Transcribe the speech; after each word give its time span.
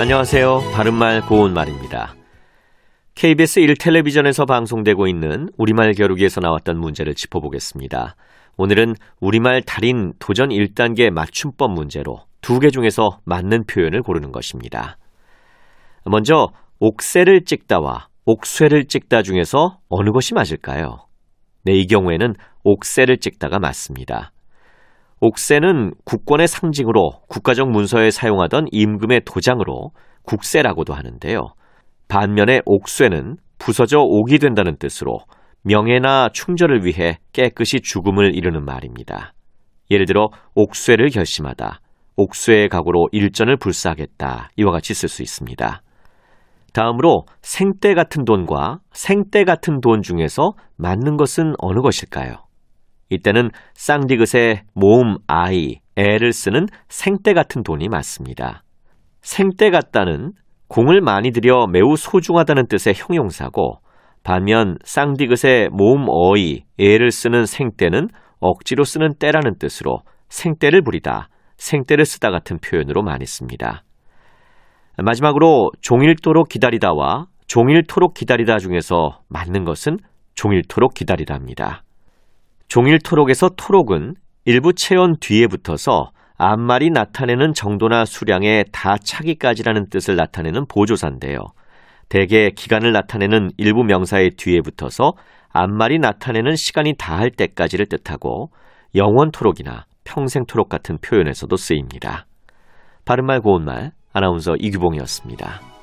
안녕하세요. 0.00 0.60
바른말 0.74 1.22
고운말입니다. 1.22 2.14
KBS 3.16 3.60
1텔레비전에서 3.62 4.46
방송되고 4.46 5.08
있는 5.08 5.48
우리말 5.58 5.94
겨루기에서 5.94 6.40
나왔던 6.40 6.78
문제를 6.78 7.14
짚어보겠습니다. 7.14 8.14
오늘은 8.56 8.94
우리말 9.20 9.62
달인 9.62 10.12
도전 10.20 10.50
1단계 10.50 11.10
맞춤법 11.10 11.72
문제로 11.72 12.20
두 12.40 12.60
개 12.60 12.70
중에서 12.70 13.18
맞는 13.24 13.64
표현을 13.66 14.02
고르는 14.02 14.30
것입니다. 14.30 14.98
먼저 16.04 16.48
옥새를 16.78 17.42
찍다와 17.44 18.06
옥쇠를 18.24 18.84
찍다 18.86 19.22
중에서 19.22 19.78
어느 19.88 20.10
것이 20.10 20.32
맞을까요? 20.32 21.06
네, 21.64 21.72
이 21.72 21.86
경우에는 21.88 22.34
옥새를 22.62 23.18
찍다가 23.18 23.58
맞습니다. 23.58 24.30
옥새는 25.20 25.92
국권의 26.04 26.46
상징으로 26.46 27.10
국가적 27.28 27.70
문서에 27.70 28.10
사용하던 28.10 28.66
임금의 28.70 29.22
도장으로 29.24 29.90
국세라고도 30.22 30.94
하는데요. 30.94 31.40
반면에 32.06 32.60
옥쇠는 32.64 33.36
부서져 33.58 33.98
옥이 33.98 34.38
된다는 34.38 34.76
뜻으로 34.78 35.18
명예나 35.62 36.28
충절을 36.32 36.84
위해 36.84 37.18
깨끗이 37.32 37.80
죽음을 37.80 38.34
이루는 38.34 38.64
말입니다. 38.64 39.32
예를 39.90 40.06
들어 40.06 40.28
옥쇠를 40.54 41.10
결심하다, 41.10 41.80
옥쇠의 42.16 42.68
각오로 42.68 43.08
일전을 43.12 43.56
불사하겠다 43.56 44.50
이와 44.56 44.72
같이 44.72 44.94
쓸 44.94 45.08
수 45.08 45.22
있습니다. 45.22 45.82
다음으로 46.72 47.24
생때 47.42 47.94
같은 47.94 48.24
돈과 48.24 48.78
생때 48.92 49.44
같은 49.44 49.80
돈 49.80 50.02
중에서 50.02 50.52
맞는 50.76 51.16
것은 51.16 51.54
어느 51.58 51.80
것일까요? 51.80 52.47
이때는 53.10 53.50
쌍디귿의 53.74 54.62
모음 54.74 55.16
아이, 55.26 55.76
애를 55.96 56.32
쓰는 56.32 56.66
생때 56.88 57.32
같은 57.32 57.62
돈이 57.62 57.88
맞습니다. 57.88 58.62
생때 59.20 59.70
같다는 59.70 60.32
공을 60.68 61.00
많이 61.00 61.30
들여 61.30 61.66
매우 61.72 61.96
소중하다는 61.96 62.68
뜻의 62.68 62.94
형용사고 62.96 63.78
반면 64.22 64.76
쌍디귿의 64.84 65.70
모음 65.70 66.06
어이, 66.08 66.64
애를 66.78 67.10
쓰는 67.10 67.46
생때는 67.46 68.08
억지로 68.40 68.84
쓰는 68.84 69.14
때라는 69.18 69.58
뜻으로 69.58 70.00
생때를 70.28 70.82
부리다, 70.82 71.28
생때를 71.56 72.04
쓰다 72.04 72.30
같은 72.30 72.58
표현으로 72.58 73.02
많이 73.02 73.24
씁니다. 73.24 73.82
마지막으로 74.98 75.70
종일토록 75.80 76.48
기다리다와 76.48 77.26
종일토록 77.46 78.14
기다리다 78.14 78.58
중에서 78.58 79.20
맞는 79.28 79.64
것은 79.64 79.98
종일토록 80.34 80.94
기다리다입니다. 80.94 81.82
종일 82.68 82.98
토록에서 82.98 83.48
토록은 83.56 84.14
일부 84.44 84.74
체온 84.74 85.16
뒤에 85.18 85.46
붙어서 85.46 86.10
앞말이 86.36 86.90
나타내는 86.90 87.54
정도나 87.54 88.04
수량에 88.04 88.64
다 88.72 88.96
차기까지라는 89.02 89.88
뜻을 89.88 90.16
나타내는 90.16 90.66
보조사인데요. 90.68 91.38
대개 92.08 92.50
기간을 92.50 92.92
나타내는 92.92 93.50
일부 93.56 93.82
명사의 93.84 94.30
뒤에 94.36 94.60
붙어서 94.60 95.12
앞말이 95.50 95.98
나타내는 95.98 96.56
시간이 96.56 96.94
다할 96.98 97.30
때까지를 97.30 97.86
뜻하고 97.86 98.50
영원토록이나 98.94 99.86
평생토록 100.04 100.68
같은 100.68 100.98
표현에서도 100.98 101.54
쓰입니다. 101.56 102.26
바른말 103.04 103.40
고운말 103.40 103.92
아나운서 104.12 104.54
이규봉이었습니다. 104.58 105.77